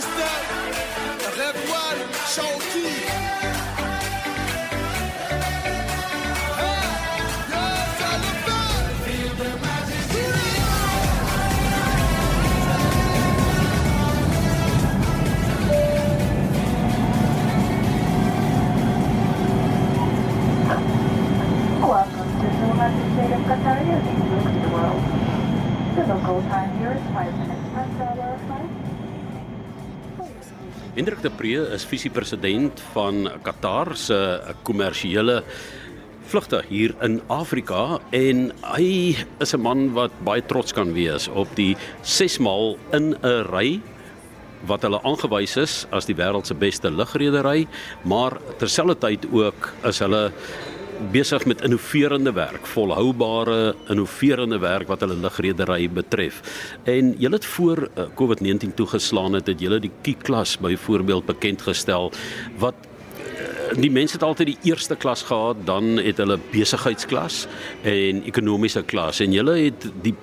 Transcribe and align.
système, 0.00 0.44
rêve-moi, 1.36 3.27
Hendrik 30.98 31.20
de 31.22 31.30
Pre 31.30 31.60
is 31.76 31.84
visiepresident 31.86 32.80
van 32.90 33.28
Qatar 33.46 33.92
se 33.94 34.16
kommersiële 34.66 35.36
vlugte 36.26 36.58
hier 36.66 36.96
in 37.06 37.20
Afrika 37.30 38.00
en 38.10 38.48
hy 38.74 39.14
is 39.38 39.54
'n 39.54 39.62
man 39.62 39.92
wat 39.94 40.10
baie 40.26 40.42
trots 40.42 40.74
kan 40.74 40.90
wees 40.92 41.28
op 41.28 41.46
die 41.54 41.76
6 42.02 42.38
maal 42.42 42.76
in 42.90 43.14
'n 43.14 43.46
ry 43.46 43.80
wat 44.66 44.82
hulle 44.82 45.00
aangewys 45.04 45.56
is 45.56 45.86
as 45.92 46.06
die 46.06 46.16
wêreld 46.16 46.46
se 46.46 46.54
beste 46.54 46.90
lugredery, 46.90 47.68
maar 48.02 48.32
terselfdertyd 48.58 49.26
ook 49.30 49.72
is 49.84 49.98
hulle 49.98 50.32
besig 51.12 51.44
met 51.46 51.62
innoverende 51.62 52.32
werk, 52.32 52.66
volhoubare 52.66 53.74
innoverende 53.88 54.58
werk 54.58 54.88
wat 54.90 55.00
hulle 55.00 55.16
lugredery 55.16 55.88
betref. 55.90 56.40
En 56.84 57.14
julle 57.18 57.38
het 57.38 57.46
voor 57.46 57.88
uh, 57.88 58.04
COVID-19 58.18 58.74
toegeslaan 58.74 59.38
het, 59.38 59.46
het 59.46 59.60
julle 59.60 59.80
die 59.80 59.92
Q-klas 60.02 60.58
byvoorbeeld 60.58 61.26
bekend 61.26 61.62
gestel 61.62 62.12
wat 62.58 62.74
eh, 63.16 63.76
die 63.80 63.90
mense 63.90 64.18
het 64.18 64.26
altyd 64.26 64.46
die 64.46 64.70
eerste 64.70 64.96
klas 64.96 65.22
gehad, 65.22 65.56
dan 65.64 65.96
het 66.02 66.16
hulle 66.16 66.38
besigheidsklas 66.50 67.46
en 67.82 68.24
ekonomiese 68.26 68.82
klas 68.82 69.20
en 69.20 69.32
julle 69.32 69.58
het 69.68 69.90
die 70.02 70.14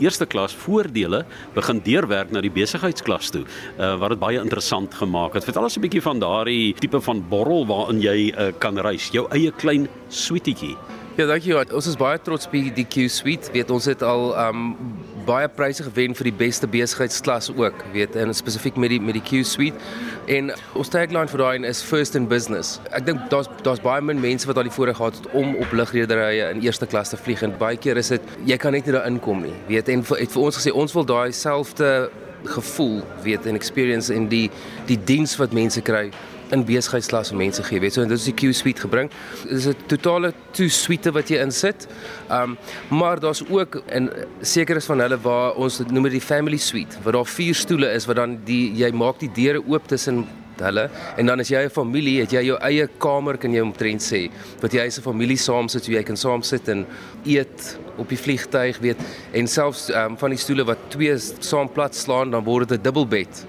eerste 0.00 0.26
klas 0.26 0.54
voordele 0.54 1.24
begin 1.54 1.80
deurwerk 1.84 2.30
na 2.32 2.40
die 2.40 2.52
besigheidsklas 2.52 3.30
toe. 3.30 3.44
Uh 3.78 3.96
wat 4.00 4.14
dit 4.14 4.22
baie 4.22 4.40
interessant 4.40 4.94
gemaak 4.94 5.34
het. 5.34 5.44
Vertel 5.44 5.62
ons 5.68 5.76
'n 5.76 5.80
bietjie 5.80 6.02
van 6.02 6.18
daardie 6.18 6.74
tipe 6.74 7.00
van 7.00 7.24
borrel 7.28 7.66
waarin 7.66 8.00
jy 8.00 8.32
uh, 8.32 8.52
kan 8.58 8.78
reis. 8.78 9.10
Jou 9.12 9.26
eie 9.30 9.52
klein 9.52 9.88
suitetjie. 10.08 10.76
Ja, 11.16 11.26
dankie. 11.26 11.52
Ons 11.74 11.86
is 11.86 11.96
baie 11.96 12.18
trots 12.22 12.46
op 12.46 12.52
die 12.52 12.86
Q 12.86 13.08
Suite. 13.08 13.50
Weet 13.52 13.70
ons 13.70 13.84
het 13.84 14.02
al 14.02 14.30
um 14.48 14.76
baie 15.30 15.48
pryse 15.48 15.84
gewen 15.86 16.14
vir 16.18 16.26
die 16.30 16.34
beste 16.34 16.66
besigheidsklas 16.70 17.50
ook, 17.54 17.84
weet 17.94 18.16
en 18.18 18.32
spesifiek 18.34 18.78
met 18.80 18.90
die 18.94 19.00
met 19.02 19.16
die 19.18 19.22
Q 19.22 19.44
Suite. 19.46 19.78
En 20.30 20.50
ons 20.78 20.90
tagline 20.90 21.30
vir 21.30 21.42
daai 21.44 21.68
is 21.68 21.82
first 21.86 22.18
in 22.18 22.26
business. 22.30 22.78
Ek 22.96 23.06
dink 23.06 23.28
daar's 23.32 23.50
daar's 23.66 23.82
baie 23.84 24.02
min 24.02 24.20
mense 24.22 24.48
wat 24.50 24.58
al 24.58 24.66
die 24.68 24.74
voorreg 24.74 24.98
gehad 24.98 25.20
het 25.20 25.28
om 25.38 25.54
op 25.62 25.76
lugrederye 25.76 26.50
in 26.54 26.64
eerste 26.64 26.88
klas 26.90 27.14
te 27.14 27.20
vlieg 27.20 27.44
en 27.46 27.54
baie 27.60 27.78
keer 27.78 28.00
is 28.00 28.10
dit 28.14 28.34
jy 28.48 28.58
kan 28.58 28.74
net 28.74 28.88
nie 28.88 28.96
daar 28.96 29.06
inkom 29.10 29.44
nie. 29.46 29.54
Weet 29.70 29.92
en 29.92 30.02
vir, 30.08 30.24
het 30.24 30.34
vir 30.34 30.48
ons 30.48 30.60
gesê 30.60 30.74
ons 30.74 30.98
wil 30.98 31.06
daai 31.06 31.30
selfde 31.36 32.10
gevoel 32.50 33.00
weet 33.22 33.46
en 33.46 33.58
experience 33.58 34.12
in 34.14 34.28
die 34.32 34.48
die 34.88 34.98
diens 35.10 35.36
wat 35.38 35.54
mense 35.56 35.82
kry 35.84 36.08
in 36.52 36.64
besigheidsklas 36.64 37.30
vir 37.30 37.38
mense 37.38 37.62
gee. 37.62 37.80
Weet 37.80 37.94
so 37.94 38.04
dit 38.04 38.18
is 38.18 38.24
die 38.24 38.34
Q 38.34 38.52
suite 38.52 38.80
gebring. 38.80 39.10
Dit 39.42 39.52
is 39.58 39.66
'n 39.66 39.76
totale 39.86 40.32
two 40.52 40.68
suite 40.68 41.12
wat 41.12 41.28
jy 41.28 41.40
insit. 41.40 41.88
Um 42.30 42.58
maar 42.88 43.20
daar's 43.20 43.42
ook 43.48 43.82
in 43.88 44.10
sekeres 44.42 44.86
van 44.86 45.00
hulle 45.00 45.18
waar 45.20 45.54
ons 45.54 45.78
dit 45.78 45.90
noem 45.90 46.08
die 46.08 46.20
family 46.20 46.56
suite 46.56 46.96
waar 47.02 47.12
daar 47.12 47.26
vier 47.26 47.54
stoele 47.54 47.92
is 47.92 48.06
wat 48.06 48.16
dan 48.16 48.38
die 48.44 48.72
jy 48.74 48.90
maak 48.92 49.18
die 49.20 49.30
deure 49.32 49.62
oop 49.66 49.86
tussen 49.88 50.26
hulle 50.64 50.86
en 51.16 51.26
dan 51.26 51.40
as 51.40 51.50
jy 51.50 51.62
'n 51.64 51.70
familie 51.70 52.20
het 52.20 52.32
jy 52.32 52.42
jou 52.44 52.58
eie 52.60 52.86
kamer 52.98 53.38
kan 53.38 53.52
jy 53.52 53.60
omtrent 53.60 54.02
sê 54.02 54.30
wat 54.60 54.72
jy 54.72 54.86
as 54.86 54.98
'n 54.98 55.02
familie 55.02 55.36
saam 55.36 55.68
sit 55.68 55.84
so 55.84 55.92
jy 55.92 56.02
kan 56.02 56.16
saam 56.16 56.42
sit 56.42 56.68
en 56.68 56.86
eet 57.24 57.78
op 57.98 58.08
die 58.08 58.18
vliegtyg 58.18 58.78
weet 58.80 58.98
en 59.32 59.46
selfs 59.46 59.90
um, 59.90 60.16
van 60.16 60.30
die 60.30 60.38
stoele 60.38 60.64
wat 60.64 60.78
twee 60.90 61.16
saam 61.18 61.68
plat 61.68 61.94
slaan 61.94 62.30
dan 62.30 62.44
word 62.44 62.68
dit 62.68 62.80
'n 62.80 62.82
dubbelbed 62.82 63.46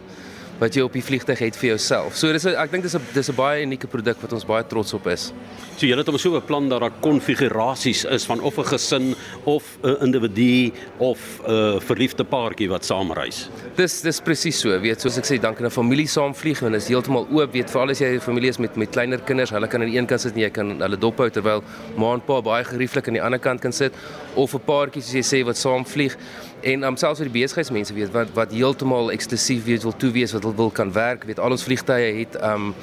wat 0.62 0.76
jy 0.78 0.84
op 0.86 0.94
die 0.94 1.02
vliegtyg 1.02 1.40
het 1.42 1.58
vir 1.58 1.72
jouself. 1.72 2.16
So 2.20 2.30
dis 2.36 2.46
ek 2.46 2.72
dink 2.72 2.84
dis 2.86 2.96
'n 2.96 3.02
dis 3.14 3.30
'n 3.30 3.36
baie 3.36 3.64
unieke 3.66 3.88
produk 3.88 4.22
wat 4.22 4.34
ons 4.34 4.46
baie 4.46 4.64
trots 4.64 4.94
op 4.94 5.08
is. 5.08 5.34
So 5.78 5.88
julle 5.88 6.04
het 6.04 6.08
hom 6.08 6.18
so 6.18 6.32
beplan 6.32 6.70
dat 6.70 6.82
daar 6.82 6.94
konfigurasies 7.02 8.06
is 8.06 8.26
van 8.26 8.42
of 8.42 8.58
'n 8.58 8.66
gesin 8.66 9.16
of 9.46 9.64
'n 9.84 9.98
individu 10.06 10.72
of 11.00 11.20
'n 11.48 11.80
verliefde 11.80 12.24
paartjie 12.24 12.70
wat 12.70 12.86
saam 12.86 13.12
reis. 13.12 13.50
Dis 13.76 14.02
dis 14.02 14.22
presies 14.22 14.60
so, 14.60 14.80
weet 14.80 15.02
soos 15.02 15.18
ek 15.18 15.26
sê, 15.26 15.40
dan 15.42 15.56
kan 15.56 15.66
'n 15.66 15.72
familie 15.72 16.08
saam 16.08 16.36
vlieg 16.36 16.62
en 16.62 16.76
is 16.76 16.88
heeltemal 16.88 17.28
oop, 17.32 17.54
weet 17.54 17.70
veral 17.70 17.90
as 17.90 18.00
jy 18.00 18.16
'n 18.16 18.20
familie 18.20 18.50
is 18.50 18.60
met 18.60 18.76
met 18.76 18.92
kleiner 18.92 19.20
kinders, 19.20 19.50
hulle 19.50 19.68
kan 19.68 19.82
aan 19.82 19.90
die 19.90 19.98
een 19.98 20.06
kant 20.06 20.22
sit 20.22 20.34
en 20.34 20.42
jy 20.42 20.50
kan 20.50 20.80
hulle 20.80 20.98
dop 20.98 21.18
hou 21.18 21.30
terwyl 21.30 21.64
ma 21.98 22.14
en 22.14 22.22
pa 22.22 22.42
baie 22.42 22.64
gerieflik 22.64 23.08
aan 23.08 23.14
die 23.14 23.24
ander 23.24 23.40
kant 23.40 23.62
kan 23.62 23.72
sit 23.72 23.94
of 24.36 24.54
'n 24.54 24.60
paartjie 24.60 25.02
soos 25.02 25.14
jy 25.14 25.24
sê 25.24 25.46
wat 25.46 25.58
saam 25.58 25.86
vlieg. 25.86 26.16
En 26.62 26.84
um, 26.84 26.98
selfs 26.98 27.20
vir 27.20 27.30
die 27.32 27.42
besigheidsmense 27.42 27.94
weet 27.94 28.12
wat 28.14 28.30
wat 28.36 28.52
heeltemal 28.52 29.12
eksklusief 29.12 29.66
weet 29.66 29.84
wil 29.84 29.96
toe 29.98 30.12
wees 30.12 30.32
wat 30.32 30.44
wil 30.56 30.72
kan 30.72 30.92
werk, 30.94 31.26
weet 31.28 31.40
al 31.40 31.56
ons 31.56 31.64
vliegtye 31.68 32.14
het 32.20 32.38
um 32.44 32.74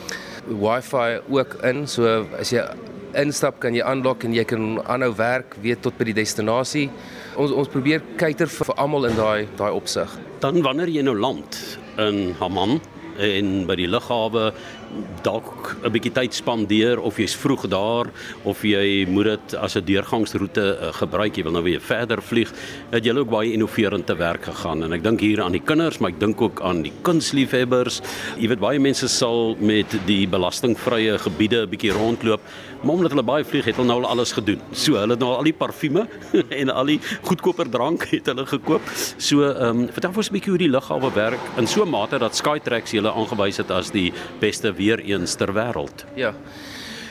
wifi 0.49 1.19
ook 1.29 1.59
in, 1.69 1.87
so 1.87 2.27
as 2.39 2.53
jy 2.55 2.65
instap 3.19 3.59
kan 3.62 3.75
jy 3.77 3.83
aanlok 3.84 4.25
en 4.25 4.34
jy 4.37 4.45
kan 4.49 4.79
aanhou 4.87 5.12
werk 5.17 5.56
weet 5.65 5.83
tot 5.84 5.97
by 5.99 6.11
die 6.11 6.19
destinasie. 6.21 6.89
Ons 7.41 7.55
ons 7.56 7.71
probeer 7.71 8.03
cater 8.21 8.51
vir, 8.51 8.69
vir 8.69 8.81
almal 8.81 9.09
in 9.09 9.17
daai 9.19 9.49
daai 9.59 9.73
opsig. 9.73 10.12
Dan 10.43 10.62
wanneer 10.62 10.93
jy 10.93 11.05
nou 11.06 11.17
land 11.19 11.59
in 11.99 12.34
Hamman 12.41 12.79
en 13.19 13.67
by 13.67 13.77
die 13.77 13.89
lughawe 13.91 14.53
dalk 15.23 15.77
'n 15.84 15.93
bietjie 15.93 16.12
tyd 16.12 16.34
spandeer 16.34 17.01
of 17.01 17.19
jy's 17.19 17.34
vroeg 17.37 17.69
daar 17.69 18.06
of 18.45 18.62
jy 18.62 19.06
moet 19.09 19.25
dit 19.25 19.55
as 19.55 19.77
'n 19.77 19.84
deurgangsroete 19.84 20.65
uh, 20.81 20.93
gebruik 20.93 21.37
jy 21.37 21.43
wil 21.43 21.53
nou 21.53 21.62
weer 21.62 21.81
verder 21.81 22.23
vlieg 22.23 22.53
het 22.91 23.05
jy 23.05 23.12
ook 23.12 23.31
baie 23.31 23.53
innoverend 23.53 24.06
te 24.06 24.17
werk 24.17 24.45
gegaan. 24.45 24.83
En 24.84 24.93
ek 24.93 25.03
dink 25.03 25.21
hier 25.21 25.43
aan 25.43 25.53
die 25.53 25.65
kinders 25.65 25.99
maar 25.99 26.11
ek 26.11 26.21
dink 26.21 26.41
ook 26.41 26.62
aan 26.62 26.83
die 26.83 26.93
kunstliefhebbers 27.03 28.01
jy 28.39 28.49
weet 28.49 28.61
baie 28.61 28.79
mense 28.79 29.09
sal 29.09 29.56
met 29.61 29.87
die 30.06 30.27
belastingvrye 30.27 31.19
gebiede 31.19 31.67
'n 31.67 31.71
bietjie 31.71 31.93
rondloop 31.93 32.41
maar 32.83 32.95
omdat 32.95 33.11
hulle 33.11 33.27
baie 33.27 33.45
vlieg 33.45 33.65
het 33.65 33.77
hulle 33.77 33.89
nou 33.89 34.03
al 34.03 34.11
alles 34.15 34.33
gedoen. 34.33 34.61
So 34.73 34.95
hulle 34.95 35.17
het 35.17 35.21
nou 35.21 35.35
al 35.35 35.49
die 35.49 35.53
parfume 35.53 36.06
en 36.61 36.71
al 36.71 36.87
die 36.87 37.00
goedkoper 37.27 37.69
drank 37.71 38.06
het 38.12 38.27
hulle 38.31 38.47
gekoop. 38.47 38.83
So 39.17 39.43
ehm 39.49 39.85
um, 39.85 39.89
vertel 39.93 40.15
ons 40.15 40.31
'n 40.31 40.33
bietjie 40.33 40.50
hoe 40.55 40.59
die 40.59 40.71
lughawe 40.71 41.11
werk 41.15 41.41
in 41.59 41.67
so 41.67 41.83
'n 41.85 41.91
mate 41.91 42.19
dat 42.19 42.37
Skytrax 42.37 42.93
julle 42.93 43.07
aangewys 43.12 43.56
het 43.56 43.70
as 43.70 43.91
die 43.91 44.12
beste 44.41 44.72
weer 44.72 44.98
eens 44.98 45.34
ter 45.34 45.52
wêreld. 45.54 46.04
Ja. 46.14 46.34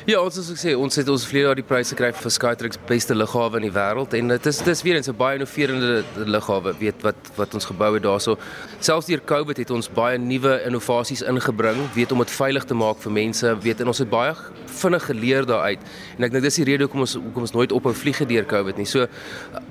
Ja, 0.07 0.21
ons 0.23 0.37
soos 0.37 0.53
ek 0.53 0.59
sê, 0.61 0.71
ons 0.79 0.95
het 0.95 1.09
ons 1.11 1.23
vlede 1.27 1.49
jaar 1.49 1.59
die 1.59 1.65
pryse 1.67 1.91
gekry 1.91 2.13
vir 2.15 2.31
Skytrax 2.31 2.77
beste 2.87 3.15
lughawe 3.15 3.59
in 3.59 3.65
die 3.65 3.73
wêreld 3.75 4.13
en 4.15 4.31
dit 4.31 4.45
is 4.47 4.61
dis 4.63 4.81
weer 4.85 4.95
eens 4.95 5.09
'n 5.11 5.17
baie 5.19 5.35
innoverende 5.35 6.05
lughawe, 6.23 6.71
weet 6.79 7.03
wat 7.03 7.19
wat 7.35 7.53
ons 7.53 7.67
gebou 7.67 7.93
het 7.93 8.03
daarso. 8.03 8.37
Selfs 8.79 9.07
deur 9.07 9.19
Covid 9.19 9.57
het 9.57 9.69
ons 9.69 9.89
baie 9.89 10.17
nuwe 10.17 10.63
innovasies 10.63 11.21
ingebring, 11.27 11.91
weet 11.93 12.11
om 12.13 12.19
dit 12.19 12.31
veilig 12.31 12.63
te 12.63 12.73
maak 12.73 13.01
vir 13.03 13.11
mense, 13.11 13.57
weet 13.59 13.81
en 13.81 13.87
ons 13.87 13.97
het 13.97 14.09
baie 14.09 14.33
vinnig 14.65 15.05
geleer 15.05 15.45
daaruit. 15.45 15.79
En 16.17 16.23
ek 16.23 16.31
dink 16.31 16.43
dis 16.43 16.55
die 16.55 16.63
rede 16.63 16.83
hoekom 16.83 17.01
ons 17.01 17.13
hoekom 17.13 17.41
ons 17.41 17.51
nooit 17.53 17.71
ophou 17.71 17.93
vlieg 17.93 18.25
deur 18.25 18.45
Covid 18.45 18.77
nie. 18.77 18.85
So 18.85 19.07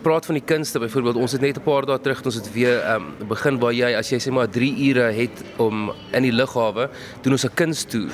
praat 0.02 0.26
van 0.26 0.34
die 0.34 0.44
kunste 0.44 0.78
byvoorbeeld, 0.78 1.16
ons 1.16 1.32
het 1.32 1.40
net 1.40 1.56
'n 1.56 1.62
paar 1.62 1.86
dae 1.86 1.98
terug 1.98 2.22
ons 2.24 2.34
het 2.34 2.52
weer 2.52 2.84
um, 2.94 3.14
begin 3.26 3.58
waar 3.58 3.72
jy 3.72 3.96
as 3.96 4.10
jy 4.10 4.18
sê 4.18 4.30
maar 4.30 4.48
3 4.48 4.88
ure 4.90 5.12
het 5.12 5.44
om 5.56 5.92
in 6.12 6.22
die 6.22 6.32
lughawe 6.32 6.90
doen 7.22 7.32
ons 7.32 7.44
'n 7.44 7.54
kunsttoer 7.54 8.12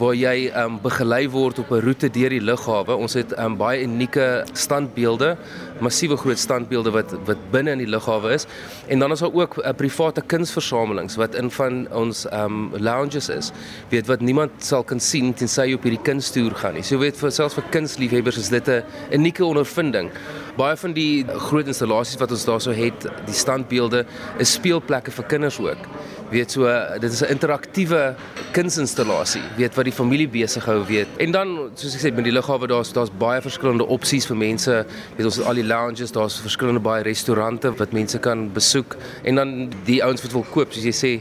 waar 0.00 0.16
jy 0.16 0.48
um 0.56 0.78
begelei 0.80 1.26
word 1.28 1.58
op 1.60 1.70
'n 1.70 1.82
roete 1.84 2.08
deur 2.08 2.30
die 2.30 2.40
lughawe. 2.40 2.96
Ons 2.96 3.14
het 3.14 3.36
um 3.38 3.56
baie 3.56 3.82
unieke 3.84 4.44
standbeelde, 4.52 5.36
massiewe 5.80 6.16
groot 6.16 6.38
standbeelde 6.38 6.90
wat 6.90 7.12
wat 7.26 7.38
binne 7.52 7.70
in 7.72 7.78
die 7.84 7.90
lughawe 7.90 8.32
is. 8.32 8.46
En 8.88 8.98
dan 8.98 9.12
is 9.12 9.20
daar 9.20 9.32
ook 9.32 9.56
'n 9.56 9.68
uh, 9.68 9.72
private 9.76 10.22
kunsversamelings 10.26 11.16
wat 11.16 11.34
in 11.34 11.50
van 11.50 11.86
ons 11.92 12.26
um 12.32 12.70
lounges 12.76 13.28
is. 13.28 13.52
Weet 13.90 14.06
wat 14.06 14.20
niemand 14.20 14.50
sal 14.58 14.82
kan 14.82 15.00
sien 15.00 15.34
tensy 15.34 15.66
jy 15.66 15.74
op 15.74 15.82
hierdie 15.82 16.02
kunstoer 16.02 16.54
gaan 16.54 16.74
nie. 16.74 16.82
So 16.82 16.98
weet 16.98 17.16
vir 17.16 17.30
selfs 17.30 17.54
vir 17.54 17.64
kunstliefhebbers 17.70 18.38
is 18.38 18.48
dit 18.48 18.68
'n 18.68 18.82
unieke 19.12 19.44
ondervinding. 19.44 20.10
Baie 20.56 20.76
van 20.76 20.92
die 20.92 21.24
groot 21.24 21.66
installasies 21.66 22.18
wat 22.18 22.30
ons 22.30 22.44
daarso 22.44 22.70
het, 22.70 23.06
die 23.26 23.34
standbeelde, 23.34 24.04
is 24.38 24.52
speelplekke 24.52 25.10
vir 25.10 25.24
kinders 25.24 25.58
ook 25.58 25.86
weet 26.30 26.50
so 26.50 26.66
dit 27.00 27.12
is 27.12 27.22
'n 27.22 27.30
interaktiewe 27.30 28.14
kunsinstallasie 28.52 29.42
weet 29.56 29.74
wat 29.74 29.84
die 29.84 29.92
familie 29.92 30.28
besig 30.28 30.64
hou 30.64 30.84
weet. 30.86 31.08
En 31.18 31.30
dan 31.30 31.70
soos 31.74 31.94
ek 31.94 32.00
sê 32.00 32.14
met 32.14 32.24
die 32.24 32.32
lughawe 32.32 32.66
daar's 32.66 32.92
daar's 32.92 33.10
baie 33.18 33.40
verskillende 33.40 33.86
opsies 33.86 34.26
vir 34.26 34.36
mense. 34.36 34.86
Weet 35.16 35.26
ons 35.26 35.36
het 35.36 35.46
al 35.46 35.54
die 35.54 35.64
lounges 35.64 36.12
daar's 36.12 36.40
verskillende 36.40 36.80
baie 36.80 37.02
restaurante 37.02 37.72
wat 37.76 37.92
mense 37.92 38.18
kan 38.18 38.52
besoek. 38.52 38.96
En 39.22 39.34
dan 39.34 39.72
die 39.84 40.04
ouens 40.04 40.22
wat 40.22 40.32
wil 40.32 40.46
koop 40.50 40.72
soos 40.72 40.84
jy 40.84 40.94
sê 40.94 41.20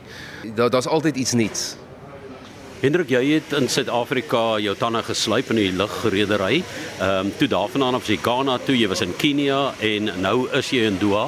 daar 0.56 0.70
daar's 0.70 0.88
altyd 0.88 1.16
iets 1.18 1.34
nuuts 1.34 1.76
Hendrik, 2.80 3.10
jy 3.12 3.34
het 3.34 3.52
in 3.58 3.66
Suid-Afrika 3.68 4.56
jou 4.64 4.72
tande 4.80 5.02
geslyp 5.04 5.50
in 5.52 5.58
die 5.60 5.74
lugredery. 5.76 6.62
Ehm 7.02 7.26
um, 7.28 7.32
toe 7.36 7.50
daarvandaan 7.52 7.98
af 7.98 8.08
jy 8.08 8.16
Ghana 8.24 8.56
toe, 8.64 8.78
jy 8.80 8.88
was 8.88 9.02
in 9.04 9.12
Kenia 9.20 9.74
en 9.84 10.08
nou 10.24 10.48
is 10.56 10.70
jy 10.72 10.86
in 10.88 10.96
Doha. 11.02 11.26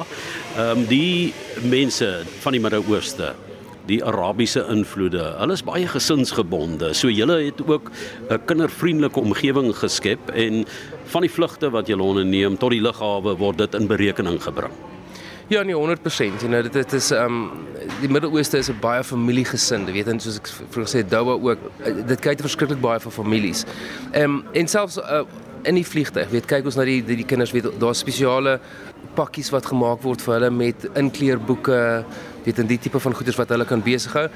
Ehm 0.56 0.78
um, 0.78 0.86
die 0.88 1.34
mense 1.60 2.22
van 2.40 2.56
die 2.56 2.60
Midde-Ooste 2.60 3.34
die 3.86 4.04
Arabiese 4.04 4.66
invloede. 4.70 5.24
Hulle 5.38 5.52
is 5.52 5.64
baie 5.66 5.88
gesinsgebonde. 5.88 6.92
So 6.94 7.08
julle 7.08 7.40
het 7.44 7.60
ook 7.66 7.90
'n 8.30 8.40
kindervriendelike 8.46 9.20
omgewing 9.20 9.74
geskep 9.76 10.30
en 10.30 10.64
van 11.04 11.20
die 11.20 11.30
vlugte 11.30 11.70
wat 11.70 11.86
julle 11.86 12.02
onderneem 12.02 12.58
tot 12.58 12.70
die 12.70 12.80
lughawe 12.80 13.36
word 13.36 13.58
dit 13.58 13.74
in 13.74 13.86
berekening 13.86 14.42
gebring. 14.42 14.72
Ja, 15.48 15.62
nee 15.62 15.74
100%. 15.74 16.40
You 16.40 16.48
know, 16.48 16.62
dit 16.62 16.72
dit 16.72 16.92
is 16.92 17.10
um, 17.10 17.50
die 18.00 18.08
Midde-Ooste 18.08 18.58
is 18.58 18.70
'n 18.70 18.78
baie 18.80 19.04
familiegesinde, 19.04 19.92
weet 19.92 20.06
en 20.06 20.20
soos 20.20 20.36
ek 20.36 20.48
vroeër 20.70 20.88
gesê 20.88 21.08
Doha 21.08 21.32
ook, 21.32 21.58
eh, 21.84 21.92
dit 22.06 22.20
kyk 22.20 22.36
te 22.36 22.42
verskriklik 22.42 22.80
baie 22.80 23.00
vir 23.00 23.12
families. 23.12 23.64
Um, 24.14 24.44
en 24.52 24.68
selfs 24.68 24.98
uh, 24.98 25.22
in 25.62 25.74
die 25.74 25.86
vliegtuig, 25.86 26.30
weet 26.30 26.46
kyk 26.46 26.64
ons 26.64 26.76
na 26.76 26.84
die 26.84 27.04
die, 27.04 27.16
die 27.16 27.24
kinders, 27.24 27.52
weet 27.52 27.68
daar's 27.80 27.98
spesiale 27.98 28.60
pakkies 29.14 29.50
wat 29.54 29.66
gemaak 29.70 30.02
word 30.04 30.22
vir 30.24 30.34
hulle 30.36 30.50
met 30.54 30.86
inkleerboeke, 30.98 31.78
weet 32.42 32.58
en 32.58 32.70
die 32.70 32.78
tipe 32.82 33.00
van 33.02 33.14
goederes 33.14 33.38
wat 33.38 33.52
hulle 33.54 33.66
kan 33.68 33.82
besig 33.84 34.14
hou. 34.16 34.26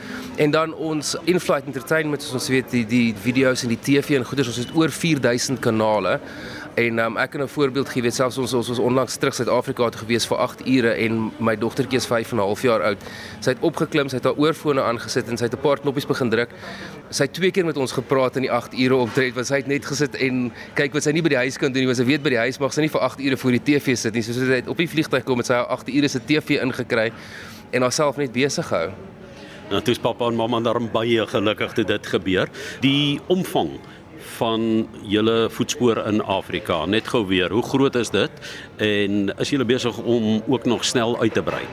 En 0.42 0.52
dan 0.54 0.74
ons 0.74 1.14
in-flight 1.24 1.66
entertainment, 1.66 2.22
soos 2.22 2.38
ons 2.40 2.50
weet, 2.52 2.70
die 2.74 2.84
die 2.86 3.08
video's 3.26 3.64
en 3.66 3.74
die 3.74 3.80
TV 3.82 4.18
en 4.18 4.26
goederes, 4.28 4.52
ons 4.52 4.62
het 4.64 4.76
oor 4.76 4.94
4000 4.94 5.60
kanale. 5.64 6.18
En 6.76 6.98
um, 6.98 7.16
ek 7.16 7.30
kan 7.30 7.40
'n 7.42 7.48
voorbeeld 7.48 7.88
gee, 7.88 8.02
weet 8.02 8.14
selfs 8.14 8.38
ons 8.38 8.52
ons 8.52 8.68
was 8.68 8.78
onlangs 8.78 9.16
terug 9.16 9.34
Suid-Afrika 9.34 9.88
toe 9.88 10.00
gewees 10.00 10.26
vir 10.26 10.36
8 10.36 10.66
ure 10.66 10.90
en 10.90 11.32
my 11.38 11.56
dogtertjie 11.56 11.96
is 11.96 12.06
5 12.06 12.30
en 12.32 12.36
'n 12.36 12.40
half 12.40 12.62
jaar 12.62 12.82
oud. 12.82 13.04
Sy 13.40 13.50
het 13.50 13.58
opgeklim, 13.60 14.08
sy 14.08 14.16
het 14.16 14.24
haar 14.24 14.36
oorfone 14.36 14.82
aangesit 14.82 15.28
en 15.28 15.36
sy 15.36 15.44
het 15.44 15.54
'n 15.54 15.60
paar 15.60 15.80
knoppies 15.80 16.06
begin 16.06 16.30
druk. 16.30 16.50
Sy 17.08 17.22
het 17.22 17.32
twee 17.32 17.50
keer 17.50 17.64
met 17.64 17.76
ons 17.76 17.92
gepraat 17.92 18.36
in 18.36 18.42
die 18.42 18.50
8 18.52 18.74
ure 18.74 18.94
optred 18.94 19.34
want 19.34 19.46
sy 19.46 19.56
het 19.56 19.66
net 19.66 19.86
gesit 19.86 20.14
en 20.14 20.52
kyk 20.74 20.92
wat 20.92 21.02
sy 21.02 21.12
nie 21.12 21.22
by 21.22 21.28
die 21.28 21.36
huis 21.44 21.56
kan 21.56 21.72
doen 21.72 21.80
nie, 21.80 21.86
want 21.86 21.98
sy 21.98 22.04
weet 22.04 22.22
by 22.22 22.28
die 22.28 22.44
huis 22.44 22.58
mag 22.58 22.72
sy 22.72 22.80
nie 22.80 22.90
vir 22.90 23.00
8 23.00 23.20
ure 23.20 23.36
voor 23.36 23.50
die 23.50 23.62
TV 23.62 23.96
sit 23.96 24.14
nie. 24.14 24.22
So 24.22 24.32
sy 24.32 24.40
het 24.40 24.68
op 24.68 24.76
die 24.76 24.88
vliegtuig 24.88 25.24
kom 25.24 25.36
met 25.36 25.46
sy 25.46 25.54
8 25.54 25.88
ure 25.88 26.08
se 26.08 26.20
TV 26.20 26.60
ingekry 26.60 27.12
en 27.70 27.82
haarself 27.82 28.16
net 28.16 28.32
besig 28.32 28.66
gehou. 28.66 28.90
Nou 29.70 29.80
toe 29.82 29.92
is 29.92 29.98
pappa 29.98 30.26
en 30.26 30.36
mamma 30.36 30.60
daarom 30.60 30.90
baie 30.92 31.26
gelukkig 31.26 31.72
toe 31.72 31.84
dit 31.84 32.06
gebeur. 32.06 32.48
Die 32.80 33.20
omvang 33.26 33.80
van 34.18 34.88
julle 35.02 35.48
voetspoor 35.50 36.06
in 36.06 36.22
Afrika. 36.22 36.84
Net 36.86 37.08
gou 37.08 37.26
weer, 37.26 37.52
hoe 37.52 37.62
groot 37.62 37.94
is 37.94 38.10
dit 38.10 38.30
en 38.76 39.34
is 39.38 39.50
julle 39.50 39.64
besig 39.64 39.98
om 39.98 40.42
ook 40.46 40.64
nog 40.64 40.84
snel 40.84 41.20
uit 41.20 41.32
te 41.32 41.42
brei? 41.42 41.64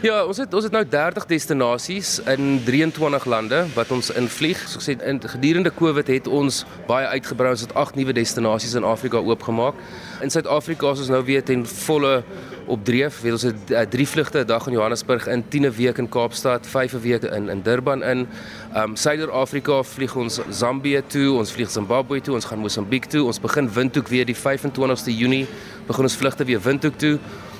Ja, 0.00 0.22
ons 0.24 0.38
het 0.40 0.54
ons 0.56 0.64
het 0.64 0.72
nou 0.72 0.80
30 0.88 1.26
destinasies 1.28 2.10
in 2.32 2.62
23 2.64 3.24
lande 3.28 3.58
wat 3.74 3.90
ons 3.92 4.08
invlieg. 4.16 4.56
Soos 4.64 4.78
ek 4.78 4.84
sê, 4.86 4.94
in 5.04 5.18
gedurende 5.20 5.68
Covid 5.76 6.08
het 6.08 6.24
ons 6.24 6.62
baie 6.86 7.04
uitgebrei. 7.18 7.50
Ons 7.52 7.66
het 7.66 7.74
8 7.76 7.98
nuwe 8.00 8.14
destinasies 8.16 8.78
in 8.80 8.86
Afrika 8.88 9.20
oopgemaak. 9.20 9.76
In 10.24 10.32
Suid-Afrika 10.32 10.94
is 10.94 11.02
ons 11.04 11.10
nou 11.12 11.20
weer 11.28 11.44
ten 11.44 11.66
volle 11.68 12.22
op 12.64 12.86
dreef. 12.88 13.18
Weet 13.20 13.36
ons 13.36 13.44
het 13.50 13.74
uh, 13.74 13.82
drie 13.92 14.06
vlugte 14.08 14.40
'n 14.40 14.46
dag 14.48 14.66
in 14.66 14.78
Johannesburg 14.78 15.26
in, 15.28 15.44
10 15.48 15.68
'n 15.68 15.74
week 15.76 15.98
in 15.98 16.08
Kaapstad, 16.08 16.66
5 16.66 16.94
'n 16.94 17.00
week 17.00 17.22
in 17.22 17.50
in 17.50 17.60
Durban 17.62 18.02
in. 18.02 18.26
Um 18.74 18.96
Suider-Afrika 18.96 19.82
vlieg 19.82 20.16
ons 20.16 20.40
Zambië 20.48 21.02
toe, 21.06 21.36
ons 21.36 21.52
vlieg 21.52 21.70
Zimbabwe 21.70 22.20
toe, 22.20 22.34
ons 22.34 22.44
gaan 22.44 22.58
Mosambiek 22.58 23.04
toe. 23.04 23.24
Ons 23.24 23.40
begin 23.40 23.68
windhoek 23.68 24.08
weer 24.08 24.24
die 24.24 24.36
25ste 24.36 25.12
Junie. 25.12 25.46
Begin 25.86 26.02
ons 26.02 26.16
vlugte 26.16 26.44
weer 26.44 26.60
windhoek 26.60 26.96
toe. 26.96 27.18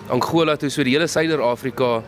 Angola 0.08 0.56
toe, 0.56 0.70
so 0.70 0.82
die 0.82 0.96
hele 0.96 1.06
Suider-Afrika 1.06 2.02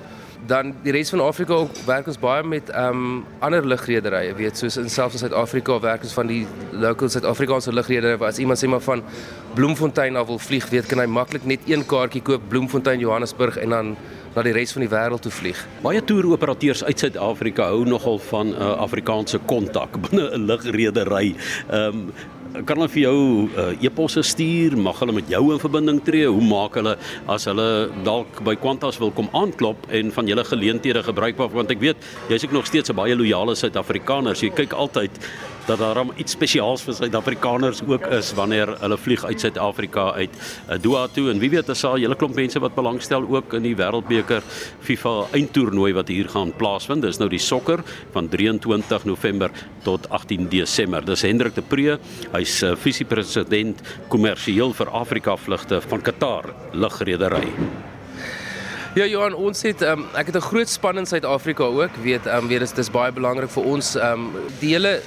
dan 0.47 0.73
die 0.83 0.93
res 0.93 1.11
van 1.11 1.21
Afrika 1.21 1.55
ook 1.55 1.77
werk 1.87 2.07
ons 2.11 2.19
baie 2.19 2.43
met 2.43 2.71
ehm 2.71 3.03
um, 3.03 3.25
ander 3.39 3.67
lugrederye, 3.67 4.35
weet 4.35 4.59
soos 4.59 4.77
in 4.77 4.91
selfs 4.91 5.15
in 5.15 5.23
Suid-Afrika 5.23 5.79
werk 5.81 6.03
ons 6.03 6.17
van 6.19 6.27
die 6.27 6.47
local 6.71 7.09
Suid-Afrikaanse 7.09 7.73
lugrederye 7.73 8.19
waar 8.19 8.33
as 8.35 8.41
iemand 8.43 8.59
sê 8.59 8.69
maar 8.69 8.83
van 8.83 9.03
Bloemfontein 9.55 10.17
af 10.17 10.27
wil 10.27 10.39
vlieg, 10.39 10.69
weet 10.71 10.87
kan 10.87 10.99
hy 10.99 11.07
maklik 11.07 11.45
net 11.45 11.61
een 11.67 11.87
kaartjie 11.87 12.23
koop 12.23 12.49
Bloemfontein 12.49 12.99
Johannesburg 12.99 13.57
en 13.63 13.77
dan 13.77 13.97
na 14.35 14.43
die 14.43 14.55
res 14.57 14.73
van 14.73 14.85
die 14.87 14.91
wêreld 14.91 15.23
toe 15.23 15.33
vlieg. 15.33 15.59
Baie 15.85 16.01
toeroperateurs 16.05 16.85
uit 16.85 16.99
Suid-Afrika 16.99 17.69
hou 17.71 17.85
nogal 17.85 18.19
van 18.31 18.47
'n 18.49 18.57
uh, 18.59 18.77
Afrikaanse 18.87 19.39
kontak 19.47 19.99
binne 20.09 20.31
'n 20.31 20.47
lugredery. 20.47 21.35
Ehm 21.71 21.87
um, 21.87 22.13
kan 22.53 22.77
hulle 22.77 22.89
vir 22.93 23.03
jou 23.07 23.19
uh, 23.57 23.71
e-posse 23.85 24.23
stuur, 24.27 24.77
mag 24.77 24.99
hulle 25.01 25.15
met 25.17 25.31
jou 25.33 25.43
in 25.55 25.61
verbinding 25.63 26.01
tree? 26.05 26.29
Hoe 26.29 26.45
maak 26.45 26.77
hulle 26.81 26.97
as 27.33 27.47
hulle 27.49 27.69
dalk 28.07 28.43
by 28.45 28.55
Qantas 28.61 29.01
wil 29.01 29.13
kom 29.17 29.31
aanklop 29.37 29.89
en 29.95 30.13
van 30.13 30.29
julle 30.29 30.45
geleenthede 30.45 31.05
gebruik 31.07 31.41
maak 31.41 31.57
want 31.57 31.73
ek 31.73 31.81
weet 31.83 32.11
jy's 32.31 32.45
ook 32.45 32.57
nog 32.59 32.69
steeds 32.69 32.91
'n 32.91 32.97
baie 32.97 33.17
loyale 33.17 33.57
Suid-Afrikaner. 33.57 34.37
So 34.37 34.47
jy 34.47 34.53
kyk 34.53 34.73
altyd 34.73 35.11
dat 35.67 35.79
daar 35.79 36.01
iets 36.17 36.35
spesiaals 36.35 36.83
vir 36.83 36.95
Suid-Afrikaners 36.95 37.83
ook 37.87 38.07
is 38.17 38.33
wanneer 38.35 38.73
hulle 38.81 38.99
vlieg 38.99 39.25
uit 39.25 39.41
Suid-Afrika 39.41 40.09
uit 40.13 40.35
uh, 40.35 40.79
Doha 40.83 41.07
toe 41.15 41.29
en 41.31 41.39
wie 41.43 41.51
weet 41.51 41.71
as 41.71 41.81
daar 41.81 41.95
'n 41.99 42.03
hele 42.03 42.17
klomp 42.17 42.35
mense 42.35 42.59
wat 42.61 42.75
belangstel 42.75 43.27
ook 43.29 43.55
in 43.55 43.63
die 43.63 43.77
Wêreldbeker 43.77 44.43
FIFA 44.81 45.27
eindtoernooi 45.33 45.93
wat 45.93 46.09
hier 46.09 46.29
gaan 46.29 46.53
plaasvind. 46.57 47.03
Dis 47.03 47.19
nou 47.19 47.29
die 47.29 47.39
sokker 47.39 47.83
van 48.13 48.29
23 48.29 49.05
November 49.05 49.51
tot 49.83 50.09
18 50.11 50.49
Desember. 50.49 51.05
Dis 51.05 51.23
Hendrik 51.23 51.55
de 51.55 51.63
Pre, 51.63 51.99
hy's 52.33 52.63
uh, 52.63 52.75
visiepresident 52.77 53.81
kommersieel 54.09 54.73
vir 54.73 54.89
Afrika 54.91 55.37
vlugte 55.37 55.81
van 55.81 56.03
Qatar 56.03 56.55
lugredery. 56.73 57.49
Ja 58.95 59.07
Johan, 59.07 59.35
ons 59.35 59.63
het 59.63 59.81
um, 59.83 60.05
ek 60.13 60.27
het 60.27 60.37
'n 60.37 60.49
groot 60.51 60.69
span 60.69 60.99
in 60.99 61.07
Suid-Afrika 61.07 61.65
ook. 61.65 61.97
Weet 62.03 62.27
um, 62.27 62.49
weer 62.49 62.63
is 62.63 62.73
dis 62.73 62.91
baie 62.91 63.13
belangrik 63.13 63.51
vir 63.51 63.65
ons 63.65 63.95
um, 63.97 64.31
die 64.61 64.75
hele 64.75 65.01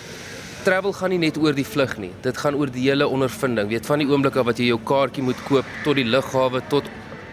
travel 0.66 0.94
gaan 0.98 1.12
nie 1.14 1.20
net 1.22 1.38
oor 1.38 1.54
die 1.54 1.66
vlug 1.68 1.92
nie. 2.02 2.12
Dit 2.26 2.40
gaan 2.42 2.56
oor 2.58 2.72
die 2.74 2.88
hele 2.88 3.06
ondervinding. 3.08 3.68
Weet 3.70 3.86
van 3.86 4.02
die 4.02 4.08
oomblik 4.10 4.38
af 4.40 4.48
wat 4.48 4.58
jy 4.62 4.72
jou 4.72 4.80
kaartjie 4.90 5.26
moet 5.26 5.42
koop 5.46 5.68
tot 5.86 6.00
die 6.00 6.06
lughawe 6.08 6.62
tot 6.72 6.88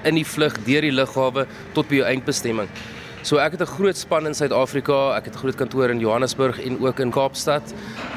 in 0.08 0.18
die 0.18 0.26
vlug 0.26 0.58
deur 0.66 0.84
die 0.84 0.92
lughawe 0.92 1.46
tot 1.72 1.88
by 1.88 2.02
jou 2.02 2.10
eindbestemming. 2.10 2.68
So 3.22 3.38
ek 3.38 3.52
het 3.54 3.60
'n 3.60 3.66
groot 3.78 3.96
span 3.96 4.26
in 4.26 4.34
Suid-Afrika, 4.34 5.14
ek 5.16 5.24
het 5.24 5.34
'n 5.34 5.38
groot 5.38 5.54
kantoor 5.54 5.90
in 5.90 5.98
Johannesburg 5.98 6.60
en 6.60 6.80
ook 6.80 6.98
in 6.98 7.10
Kaapstad. 7.10 7.62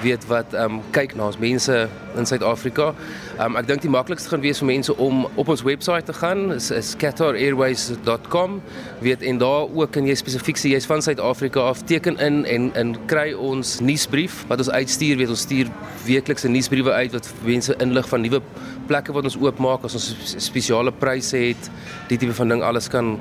Weet 0.01 0.25
wat 0.27 0.53
ehm 0.53 0.71
um, 0.71 0.81
kyk 0.91 1.15
na 1.15 1.25
ons 1.25 1.37
mense 1.37 1.89
in 2.15 2.25
Suid-Afrika. 2.25 2.93
Ehm 3.37 3.51
um, 3.51 3.55
ek 3.55 3.67
dink 3.67 3.81
die 3.81 3.89
maklikste 3.89 4.29
gaan 4.29 4.41
wees 4.41 4.57
vir 4.57 4.65
mense 4.65 4.97
om 4.97 5.27
op 5.35 5.47
ons 5.47 5.61
webwerf 5.61 6.03
te 6.03 6.13
gaan, 6.13 6.53
is, 6.53 6.71
is 6.71 6.95
qatarairways.com. 6.97 8.61
Weet 8.99 9.21
en 9.21 9.37
daar 9.37 9.67
ook 9.75 9.91
kan 9.91 10.07
jy 10.07 10.15
spesifiek 10.15 10.57
sê 10.57 10.69
jy's 10.69 10.85
van 10.85 11.01
Suid-Afrika 11.01 11.59
af, 11.59 11.83
teken 11.83 12.17
in 12.17 12.45
en 12.45 12.71
en 12.73 12.97
kry 13.05 13.33
ons 13.33 13.79
nuusbrief 13.79 14.45
wat 14.47 14.57
ons 14.57 14.69
uitstuur. 14.69 15.17
Weet 15.17 15.29
ons 15.29 15.41
stuur 15.41 15.67
weeklikse 16.05 16.47
nuusbriewe 16.47 16.91
uit 16.91 17.11
wat 17.11 17.33
mense 17.43 17.75
inlig 17.77 18.09
van 18.09 18.21
nuwe 18.21 18.41
plekke 18.87 19.13
wat 19.13 19.23
ons 19.23 19.37
oopmaak 19.37 19.83
as 19.83 19.93
ons 19.93 20.35
spesiale 20.37 20.91
pryse 20.91 21.37
het. 21.37 21.69
Die 22.07 22.17
tipe 22.17 22.33
van 22.33 22.47
ding 22.47 22.61
alles 22.63 22.87
kan 22.87 23.19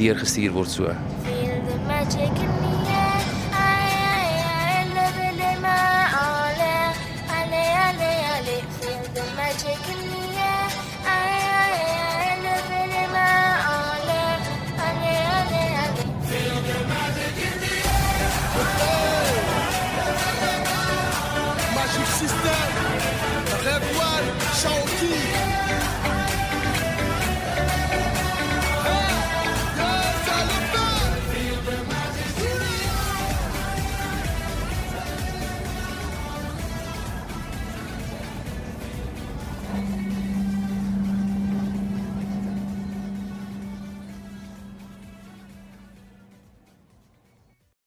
deurgestuur 0.00 0.54
word 0.54 0.68
so. 0.68 0.84
Feel 1.24 1.60
the 1.66 1.76
magic 1.86 2.30
in 2.40 2.59